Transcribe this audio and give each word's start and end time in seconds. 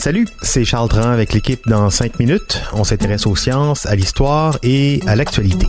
Salut, 0.00 0.26
c'est 0.42 0.64
Charles 0.64 0.88
Dran 0.88 1.10
avec 1.10 1.32
l'équipe 1.32 1.60
dans 1.68 1.88
5 1.88 2.18
minutes. 2.18 2.60
On 2.72 2.82
s'intéresse 2.82 3.24
aux 3.24 3.36
sciences, 3.36 3.86
à 3.86 3.94
l'histoire 3.94 4.58
et 4.64 5.00
à 5.06 5.14
l'actualité. 5.14 5.68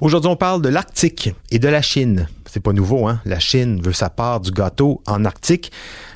Aujourd'hui, 0.00 0.30
on 0.30 0.36
parle 0.36 0.62
de 0.62 0.70
l'Arctique 0.70 1.34
et 1.50 1.58
de 1.58 1.68
la 1.68 1.82
Chine. 1.82 2.28
C'est 2.46 2.60
pas 2.60 2.72
nouveau, 2.72 3.08
hein? 3.08 3.20
La 3.26 3.38
Chine 3.40 3.82
veut 3.82 3.92
sa 3.92 4.08
part 4.08 4.40
du 4.40 4.52
gâteau 4.52 5.02
en 5.06 5.26
Arctique, 5.26 5.70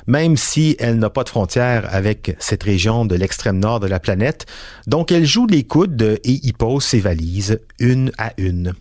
même 0.07 0.35
si 0.35 0.75
elle 0.79 0.97
n'a 0.97 1.11
pas 1.11 1.23
de 1.23 1.29
frontière 1.29 1.87
avec 1.91 2.35
cette 2.39 2.63
région 2.63 3.05
de 3.05 3.15
l'extrême 3.15 3.59
nord 3.59 3.79
de 3.79 3.87
la 3.87 3.99
planète. 3.99 4.47
Donc, 4.87 5.11
elle 5.11 5.25
joue 5.25 5.45
les 5.45 5.63
coudes 5.63 6.19
et 6.23 6.47
y 6.47 6.53
pose 6.53 6.83
ses 6.83 7.01
valises 7.01 7.59
une 7.77 8.11
à 8.17 8.33
une. 8.37 8.73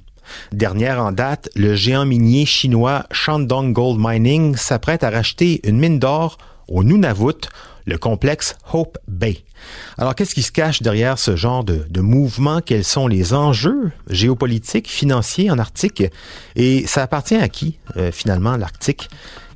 Dernière 0.53 1.03
en 1.03 1.13
date, 1.13 1.51
le 1.55 1.75
géant 1.75 2.05
minier 2.05 2.47
chinois 2.47 3.07
Shandong 3.11 3.73
Gold 3.73 3.99
Mining 4.01 4.57
s'apprête 4.57 5.05
à 5.05 5.11
racheter 5.11 5.61
une 5.65 5.79
mine 5.79 5.99
d'or 5.99 6.39
au 6.69 6.85
Nunavut, 6.85 7.49
le 7.87 7.99
complexe 7.99 8.57
Hope 8.73 8.99
Bay. 9.09 9.45
Alors, 9.99 10.15
qu'est-ce 10.15 10.35
qui 10.35 10.43
se 10.43 10.53
cache 10.53 10.83
derrière 10.83 11.19
ce 11.19 11.37
genre 11.37 11.65
de, 11.65 12.01
mouvement? 12.01 12.61
Quels 12.61 12.85
sont 12.85 13.07
les 13.07 13.35
enjeux 13.35 13.93
géopolitiques, 14.09 14.89
financiers 14.89 15.51
en 15.51 15.59
Arctique? 15.59 16.05
Et 16.57 16.87
ça 16.87 17.03
appartient 17.03 17.37
à 17.37 17.49
qui, 17.49 17.79
euh, 17.97 18.13
finalement, 18.13 18.57
l'Arctique? 18.57 19.09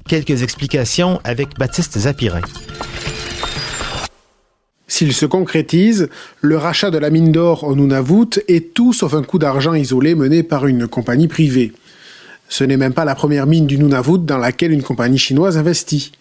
Quelques 0.07 0.43
explications 0.43 1.21
avec 1.25 1.59
Baptiste 1.59 1.99
Zapirin. 1.99 2.41
S'il 4.91 5.13
se 5.13 5.27
concrétise, 5.27 6.09
le 6.41 6.57
rachat 6.57 6.91
de 6.91 6.97
la 6.97 7.11
mine 7.11 7.31
d'or 7.31 7.65
au 7.65 7.77
Nunavut 7.77 8.41
est 8.49 8.73
tout 8.73 8.95
sauf 8.95 9.13
un 9.13 9.23
coup 9.23 9.39
d'argent 9.39 9.75
isolé 9.75 10.15
mené 10.15 10.43
par 10.43 10.67
une 10.67 10.89
compagnie 10.89 11.29
privée. 11.29 11.73
Ce 12.49 12.65
n'est 12.65 12.79
même 12.79 12.95
pas 12.95 13.05
la 13.05 13.15
première 13.15 13.47
mine 13.47 13.67
du 13.67 13.79
Nunavut 13.79 14.19
dans 14.19 14.39
laquelle 14.39 14.73
une 14.73 14.83
compagnie 14.83 15.19
chinoise 15.19 15.59
investit. 15.59 16.13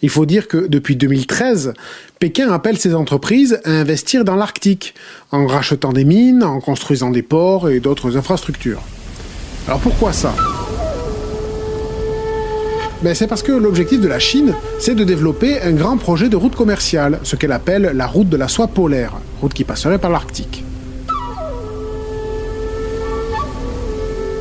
Il 0.00 0.10
faut 0.10 0.26
dire 0.26 0.46
que 0.46 0.68
depuis 0.68 0.94
2013, 0.94 1.74
Pékin 2.20 2.50
appelle 2.52 2.78
ses 2.78 2.94
entreprises 2.94 3.60
à 3.64 3.70
investir 3.70 4.24
dans 4.24 4.36
l'Arctique, 4.36 4.94
en 5.32 5.46
rachetant 5.46 5.92
des 5.92 6.04
mines, 6.04 6.44
en 6.44 6.60
construisant 6.60 7.10
des 7.10 7.22
ports 7.22 7.68
et 7.68 7.80
d'autres 7.80 8.16
infrastructures. 8.16 8.82
Alors 9.66 9.80
pourquoi 9.80 10.12
ça? 10.12 10.34
C'est 13.12 13.26
parce 13.26 13.42
que 13.42 13.52
l'objectif 13.52 14.00
de 14.00 14.08
la 14.08 14.18
Chine, 14.18 14.54
c'est 14.78 14.94
de 14.94 15.04
développer 15.04 15.60
un 15.60 15.72
grand 15.72 15.98
projet 15.98 16.30
de 16.30 16.36
route 16.36 16.56
commerciale, 16.56 17.20
ce 17.22 17.36
qu'elle 17.36 17.52
appelle 17.52 17.92
la 17.94 18.06
route 18.06 18.28
de 18.30 18.36
la 18.36 18.48
soie 18.48 18.66
polaire, 18.66 19.12
route 19.40 19.52
qui 19.52 19.64
passerait 19.64 19.98
par 19.98 20.10
l'Arctique. 20.10 20.64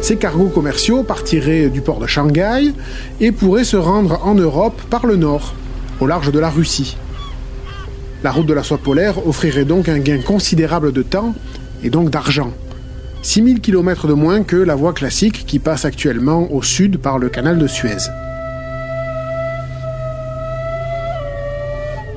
Ces 0.01 0.15
cargos 0.15 0.47
commerciaux 0.47 1.03
partiraient 1.03 1.69
du 1.69 1.81
port 1.81 1.99
de 1.99 2.07
Shanghai 2.07 2.73
et 3.19 3.31
pourraient 3.31 3.65
se 3.65 3.77
rendre 3.77 4.25
en 4.25 4.33
Europe 4.33 4.81
par 4.89 5.05
le 5.05 5.17
nord, 5.17 5.53
au 5.99 6.07
large 6.07 6.31
de 6.31 6.39
la 6.39 6.49
Russie. 6.49 6.95
La 8.23 8.31
route 8.31 8.47
de 8.47 8.53
la 8.53 8.63
soie 8.63 8.77
polaire 8.77 9.27
offrirait 9.27 9.65
donc 9.65 9.89
un 9.89 9.99
gain 9.99 10.21
considérable 10.21 10.93
de 10.93 11.03
temps 11.03 11.35
et 11.83 11.89
donc 11.89 12.09
d'argent. 12.09 12.51
6000 13.23 13.59
km 13.59 14.07
de 14.07 14.13
moins 14.13 14.43
que 14.43 14.55
la 14.55 14.75
voie 14.75 14.93
classique 14.93 15.45
qui 15.45 15.59
passe 15.59 15.85
actuellement 15.85 16.51
au 16.51 16.63
sud 16.63 16.97
par 16.97 17.19
le 17.19 17.29
canal 17.29 17.57
de 17.57 17.67
Suez. 17.67 18.09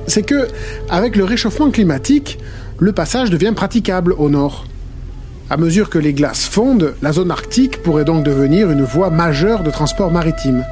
C'est 0.07 0.23
que, 0.23 0.47
avec 0.89 1.15
le 1.15 1.25
réchauffement 1.25 1.69
climatique, 1.69 2.39
le 2.79 2.93
passage 2.93 3.29
devient 3.29 3.53
praticable 3.55 4.13
au 4.17 4.29
nord. 4.29 4.65
À 5.49 5.57
mesure 5.57 5.89
que 5.89 5.97
les 5.97 6.13
glaces 6.13 6.45
fondent, 6.45 6.93
la 7.01 7.11
zone 7.11 7.31
arctique 7.31 7.81
pourrait 7.83 8.05
donc 8.05 8.23
devenir 8.23 8.71
une 8.71 8.83
voie 8.83 9.09
majeure 9.09 9.63
de 9.63 9.71
transport 9.71 10.11
maritime. 10.11 10.65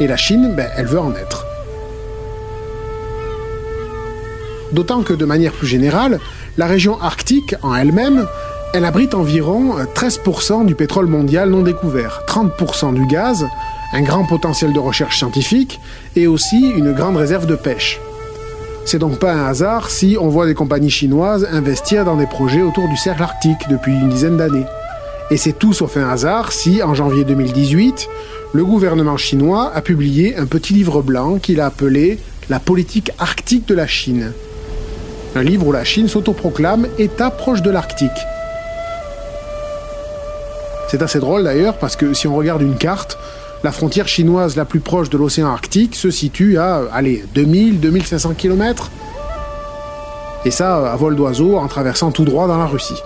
Et 0.00 0.06
la 0.06 0.16
Chine, 0.16 0.54
ben, 0.56 0.68
elle 0.76 0.86
veut 0.86 1.00
en 1.00 1.14
être. 1.14 1.46
D'autant 4.72 5.02
que 5.02 5.12
de 5.12 5.24
manière 5.24 5.52
plus 5.52 5.66
générale, 5.66 6.18
la 6.56 6.66
région 6.66 7.00
arctique 7.00 7.54
en 7.62 7.74
elle-même, 7.74 8.26
elle 8.74 8.84
abrite 8.84 9.14
environ 9.14 9.76
13% 9.94 10.64
du 10.64 10.74
pétrole 10.74 11.06
mondial 11.06 11.50
non 11.50 11.62
découvert, 11.62 12.22
30% 12.26 12.94
du 12.94 13.06
gaz, 13.06 13.46
un 13.92 14.02
grand 14.02 14.24
potentiel 14.24 14.72
de 14.72 14.78
recherche 14.78 15.18
scientifique 15.18 15.78
et 16.16 16.26
aussi 16.26 16.70
une 16.70 16.92
grande 16.92 17.16
réserve 17.16 17.46
de 17.46 17.54
pêche. 17.54 18.00
C'est 18.84 18.98
donc 18.98 19.18
pas 19.18 19.32
un 19.32 19.46
hasard 19.46 19.90
si 19.90 20.16
on 20.20 20.28
voit 20.28 20.46
des 20.46 20.54
compagnies 20.54 20.90
chinoises 20.90 21.48
investir 21.50 22.04
dans 22.04 22.16
des 22.16 22.26
projets 22.26 22.62
autour 22.62 22.88
du 22.88 22.96
cercle 22.96 23.22
arctique 23.22 23.68
depuis 23.70 23.92
une 23.92 24.08
dizaine 24.08 24.36
d'années. 24.36 24.66
Et 25.30 25.36
c'est 25.36 25.52
tout 25.52 25.72
sauf 25.72 25.96
un 25.96 26.08
hasard 26.10 26.52
si, 26.52 26.82
en 26.82 26.94
janvier 26.94 27.24
2018, 27.24 28.08
le 28.52 28.64
gouvernement 28.64 29.16
chinois 29.16 29.72
a 29.74 29.80
publié 29.80 30.36
un 30.36 30.46
petit 30.46 30.74
livre 30.74 31.00
blanc 31.00 31.38
qu'il 31.38 31.60
a 31.60 31.66
appelé 31.66 32.18
La 32.50 32.60
politique 32.60 33.12
arctique 33.18 33.66
de 33.66 33.74
la 33.74 33.86
Chine. 33.86 34.32
Un 35.36 35.42
livre 35.42 35.68
où 35.68 35.72
la 35.72 35.84
Chine 35.84 36.08
s'autoproclame 36.08 36.86
État 36.98 37.30
proche 37.30 37.62
de 37.62 37.70
l'Arctique. 37.70 38.10
C'est 40.90 41.00
assez 41.00 41.20
drôle 41.20 41.44
d'ailleurs 41.44 41.78
parce 41.78 41.96
que 41.96 42.12
si 42.12 42.26
on 42.26 42.36
regarde 42.36 42.60
une 42.60 42.76
carte, 42.76 43.16
la 43.64 43.70
frontière 43.70 44.08
chinoise 44.08 44.56
la 44.56 44.64
plus 44.64 44.80
proche 44.80 45.08
de 45.08 45.16
l'océan 45.16 45.48
Arctique 45.48 45.94
se 45.94 46.10
situe 46.10 46.58
à, 46.58 46.82
allez, 46.92 47.24
2000-2500 47.34 48.34
km. 48.34 48.90
Et 50.44 50.50
ça, 50.50 50.90
à 50.92 50.96
vol 50.96 51.14
d'oiseau, 51.14 51.56
en 51.56 51.68
traversant 51.68 52.10
tout 52.10 52.24
droit 52.24 52.48
dans 52.48 52.58
la 52.58 52.66
Russie. 52.66 53.00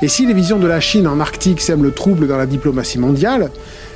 Et 0.00 0.08
si 0.08 0.26
les 0.26 0.32
visions 0.32 0.58
de 0.58 0.66
la 0.66 0.80
Chine 0.80 1.06
en 1.06 1.20
Arctique 1.20 1.60
sèment 1.60 1.84
le 1.84 1.92
trouble 1.92 2.26
dans 2.26 2.38
la 2.38 2.46
diplomatie 2.46 2.98
mondiale, 2.98 3.50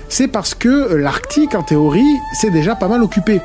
c'est 0.08 0.28
parce 0.28 0.54
que 0.54 0.94
l'Arctique, 0.94 1.54
en 1.54 1.62
théorie, 1.62 2.04
s'est 2.38 2.50
déjà 2.50 2.76
pas 2.76 2.88
mal 2.88 3.02
occupé. 3.02 3.40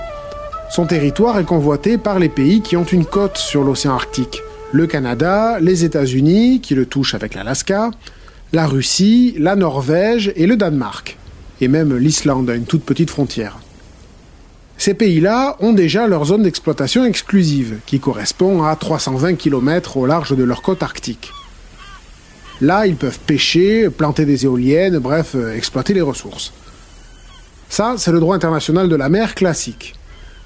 Son 0.69 0.85
territoire 0.85 1.39
est 1.39 1.45
convoité 1.45 1.97
par 1.97 2.19
les 2.19 2.29
pays 2.29 2.61
qui 2.61 2.75
ont 2.75 2.83
une 2.83 3.05
côte 3.05 3.37
sur 3.37 3.63
l'océan 3.63 3.93
Arctique. 3.93 4.41
Le 4.73 4.87
Canada, 4.87 5.59
les 5.59 5.85
États-Unis, 5.85 6.61
qui 6.61 6.75
le 6.75 6.85
touchent 6.85 7.15
avec 7.15 7.33
l'Alaska, 7.33 7.91
la 8.53 8.67
Russie, 8.67 9.33
la 9.37 9.55
Norvège 9.55 10.33
et 10.35 10.45
le 10.45 10.57
Danemark, 10.57 11.17
et 11.61 11.67
même 11.69 11.95
l'Islande 11.95 12.49
a 12.49 12.55
une 12.55 12.65
toute 12.65 12.83
petite 12.83 13.09
frontière. 13.09 13.59
Ces 14.77 14.93
pays-là 14.93 15.55
ont 15.59 15.73
déjà 15.73 16.07
leur 16.07 16.25
zone 16.25 16.43
d'exploitation 16.43 17.05
exclusive, 17.05 17.77
qui 17.85 17.99
correspond 17.99 18.63
à 18.63 18.75
320 18.75 19.35
km 19.35 19.97
au 19.97 20.05
large 20.05 20.35
de 20.35 20.43
leur 20.43 20.61
côte 20.61 20.83
arctique. 20.83 21.31
Là, 22.59 22.87
ils 22.87 22.95
peuvent 22.95 23.19
pêcher, 23.19 23.89
planter 23.89 24.25
des 24.25 24.45
éoliennes, 24.45 24.99
bref, 24.99 25.31
euh, 25.35 25.55
exploiter 25.55 25.93
les 25.93 26.01
ressources. 26.01 26.51
Ça, 27.69 27.95
c'est 27.97 28.11
le 28.11 28.19
droit 28.19 28.35
international 28.35 28.89
de 28.89 28.95
la 28.95 29.07
mer 29.07 29.33
classique. 29.33 29.95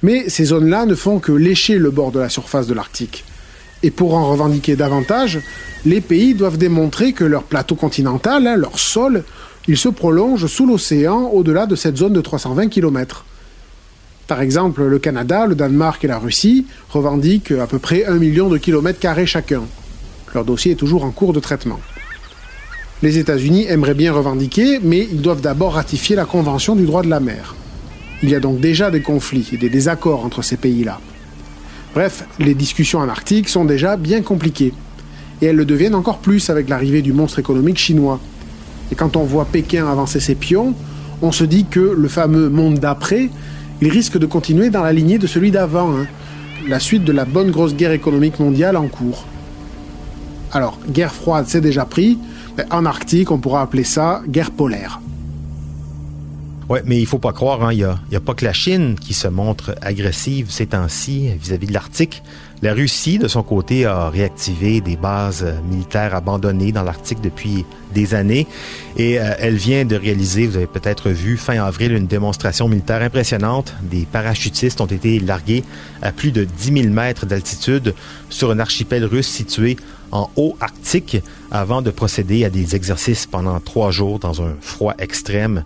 Mais 0.04 0.30
ces 0.30 0.46
zones-là 0.46 0.86
ne 0.86 0.96
font 0.96 1.20
que 1.20 1.32
lécher 1.32 1.78
le 1.80 1.90
bord 1.90 2.12
de 2.12 2.20
la 2.20 2.30
surface 2.30 2.68
de 2.68 2.74
l'Arctique. 2.74 3.26
Et 3.86 3.92
pour 3.92 4.16
en 4.16 4.28
revendiquer 4.28 4.76
davantage, 4.76 5.42
les 5.86 6.02
pays 6.02 6.34
doivent 6.34 6.58
démontrer 6.58 7.14
que 7.14 7.24
leur 7.24 7.44
plateau 7.44 7.76
continental, 7.76 8.48
hein, 8.48 8.56
leur 8.56 8.80
sol, 8.80 9.24
il 9.68 9.78
se 9.78 9.90
prolonge 9.90 10.48
sous 10.48 10.66
l'océan 10.66 11.30
au-delà 11.32 11.68
de 11.68 11.76
cette 11.76 11.96
zone 11.96 12.14
de 12.14 12.20
320 12.20 12.70
km. 12.70 13.26
Par 14.26 14.42
exemple, 14.42 14.82
le 14.82 14.98
Canada, 14.98 15.46
le 15.46 15.54
Danemark 15.54 16.04
et 16.04 16.08
la 16.08 16.18
Russie 16.18 16.66
revendiquent 16.90 17.52
à 17.52 17.68
peu 17.68 17.78
près 17.78 18.06
1 18.06 18.16
million 18.16 18.50
de 18.50 18.58
kilomètres 18.58 18.98
carrés 18.98 19.28
chacun. 19.28 19.62
Leur 20.34 20.46
dossier 20.46 20.72
est 20.72 20.82
toujours 20.84 21.04
en 21.04 21.12
cours 21.12 21.34
de 21.34 21.40
traitement. 21.40 21.80
Les 23.04 23.20
États-Unis 23.20 23.68
aimeraient 23.70 23.94
bien 23.94 24.14
revendiquer, 24.14 24.80
mais 24.82 25.08
ils 25.12 25.22
doivent 25.22 25.42
d'abord 25.42 25.76
ratifier 25.76 26.16
la 26.16 26.26
Convention 26.26 26.76
du 26.76 26.88
droit 26.88 27.04
de 27.04 27.10
la 27.10 27.20
mer. 27.20 27.54
Il 28.24 28.32
y 28.32 28.36
a 28.36 28.40
donc 28.40 28.60
déjà 28.60 28.90
des 28.90 29.02
conflits 29.02 29.48
et 29.52 29.58
des 29.58 29.70
désaccords 29.70 30.26
entre 30.26 30.42
ces 30.42 30.58
pays-là. 30.58 31.00
Bref, 31.96 32.26
les 32.40 32.56
discussions 32.56 33.00
en 33.00 33.08
Arctique 33.08 33.48
sont 33.48 33.64
déjà 33.64 33.96
bien 33.96 34.22
compliquées. 34.22 34.74
Et 35.42 35.46
elles 35.46 35.56
le 35.56 35.64
deviennent 35.64 35.96
encore 35.96 36.18
plus 36.18 36.50
avec 36.50 36.68
l'arrivée 36.68 37.02
du 37.02 37.14
monstre 37.14 37.40
économique 37.40 37.78
chinois. 37.78 38.20
Et 38.92 38.96
quand 38.96 39.16
on 39.16 39.24
voit 39.24 39.46
Pékin 39.46 39.88
avancer 39.88 40.20
ses 40.20 40.36
pions, 40.36 40.76
on 41.22 41.32
se 41.32 41.46
dit 41.46 41.64
que 41.64 41.80
le 41.80 42.08
fameux 42.10 42.50
monde 42.50 42.80
d'après, 42.80 43.30
il 43.82 43.90
risque 43.90 44.18
de 44.18 44.26
continuer 44.26 44.70
dans 44.70 44.84
la 44.84 44.92
lignée 44.92 45.20
de 45.20 45.26
celui 45.26 45.52
d'avant, 45.52 45.96
hein. 45.96 46.06
la 46.68 46.82
suite 46.82 47.06
de 47.06 47.14
la 47.14 47.24
bonne 47.24 47.50
grosse 47.50 47.76
guerre 47.76 47.94
économique 47.94 48.42
mondiale 48.42 48.76
en 48.76 48.88
cours. 48.88 49.26
Alors, 50.52 50.78
guerre 50.90 51.14
froide, 51.14 51.46
c'est 51.48 51.62
déjà 51.62 51.86
pris, 51.86 52.20
mais 52.58 52.66
en 52.72 52.86
Arctique, 52.86 53.32
on 53.32 53.38
pourra 53.38 53.62
appeler 53.62 53.86
ça 53.86 54.22
guerre 54.28 54.52
polaire. 54.52 55.00
Oui, 56.68 56.80
mais 56.84 57.00
il 57.00 57.06
faut 57.06 57.20
pas 57.20 57.32
croire, 57.32 57.64
hein, 57.64 57.72
il 57.72 57.84
hein, 57.84 58.00
n'y 58.10 58.16
a, 58.16 58.18
a, 58.18 58.22
pas 58.22 58.34
que 58.34 58.44
la 58.44 58.54
Chine 58.54 58.96
qui 59.00 59.14
se 59.14 59.28
montre 59.28 59.76
agressive 59.82 60.48
ces 60.50 60.66
temps-ci 60.66 61.30
vis-à-vis 61.40 61.68
de 61.68 61.74
l'Arctique. 61.74 62.24
La 62.64 62.74
Russie, 62.74 63.20
de 63.20 63.28
son 63.28 63.44
côté, 63.44 63.86
a 63.86 64.10
réactivé 64.10 64.82
des 64.82 64.96
bases 64.96 65.46
militaires 65.70 66.16
abandonnées 66.16 66.72
dans 66.72 66.82
l'Arctique 66.82 67.22
depuis 67.22 67.66
des 67.94 68.16
années 68.16 68.48
et 68.98 69.20
euh, 69.20 69.36
elle 69.38 69.58
vient 69.58 69.86
de 69.86 69.96
réaliser, 69.96 70.48
vous 70.48 70.58
avez 70.58 70.66
peut-être 70.66 71.12
vu, 71.12 71.38
fin 71.38 71.64
avril, 71.64 71.92
une 71.92 72.08
démonstration 72.08 72.68
militaire 72.68 73.04
impressionnante. 73.04 73.76
Des 73.84 74.08
parachutistes 74.12 74.82
ont 74.82 74.88
été 74.88 75.20
largués 75.20 75.64
à 76.02 76.12
plus 76.12 76.32
de 76.32 76.46
10 76.46 76.82
000 76.82 76.94
mètres 76.94 77.28
d'altitude 77.28 77.94
sur 78.32 78.50
un 78.50 78.58
archipel 78.58 79.06
russe 79.06 79.28
situé 79.28 79.78
en 80.12 80.32
haut 80.36 80.58
arctique 80.60 81.18
avant 81.52 81.84
de 81.84 81.92
procéder 81.92 82.44
à 82.44 82.50
des 82.50 82.76
exercices 82.76 83.28
pendant 83.28 83.60
trois 83.60 83.92
jours 83.92 84.18
dans 84.18 84.42
un 84.42 84.56
froid 84.62 84.96
extrême 84.98 85.64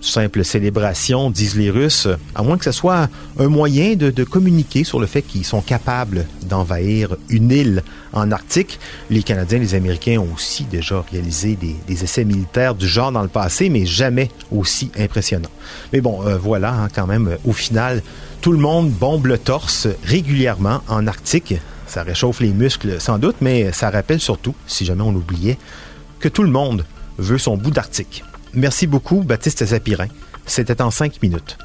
simple 0.00 0.44
célébration, 0.44 1.30
disent 1.30 1.56
les 1.56 1.70
Russes, 1.70 2.08
à 2.34 2.42
moins 2.42 2.58
que 2.58 2.64
ce 2.64 2.72
soit 2.72 3.08
un 3.38 3.48
moyen 3.48 3.96
de, 3.96 4.24
communiquer 4.24 4.84
sur 4.84 5.00
le 5.00 5.06
fait 5.06 5.22
qu'ils 5.22 5.44
sont 5.44 5.60
capables 5.60 6.26
d'envahir 6.42 7.16
une 7.28 7.50
île 7.50 7.82
en 8.12 8.30
Arctique. 8.30 8.78
Les 9.08 9.22
Canadiens 9.22 9.58
et 9.58 9.62
les 9.62 9.74
Américains 9.74 10.18
ont 10.18 10.28
aussi 10.34 10.64
déjà 10.64 11.04
réalisé 11.10 11.56
des, 11.56 12.04
essais 12.04 12.24
militaires 12.24 12.74
du 12.74 12.86
genre 12.86 13.12
dans 13.12 13.22
le 13.22 13.28
passé, 13.28 13.68
mais 13.68 13.86
jamais 13.86 14.30
aussi 14.52 14.90
impressionnants. 14.98 15.50
Mais 15.92 16.00
bon, 16.00 16.26
euh, 16.26 16.38
voilà, 16.38 16.72
hein, 16.72 16.88
quand 16.94 17.06
même, 17.06 17.36
au 17.44 17.52
final, 17.52 18.02
tout 18.40 18.52
le 18.52 18.58
monde 18.58 18.90
bombe 18.90 19.26
le 19.26 19.38
torse 19.38 19.88
régulièrement 20.04 20.82
en 20.88 21.06
Arctique. 21.06 21.54
Ça 21.86 22.02
réchauffe 22.02 22.40
les 22.40 22.52
muscles 22.52 23.00
sans 23.00 23.18
doute, 23.18 23.36
mais 23.40 23.72
ça 23.72 23.90
rappelle 23.90 24.20
surtout, 24.20 24.54
si 24.66 24.84
jamais 24.84 25.02
on 25.02 25.12
l'oubliait, 25.12 25.58
que 26.20 26.28
tout 26.28 26.42
le 26.42 26.50
monde 26.50 26.84
veut 27.18 27.38
son 27.38 27.56
bout 27.56 27.70
d'Arctique. 27.70 28.24
Merci 28.54 28.86
beaucoup, 28.86 29.22
Baptiste 29.22 29.64
Zapirin. 29.64 30.08
C'était 30.46 30.82
en 30.82 30.90
cinq 30.90 31.22
minutes. 31.22 31.56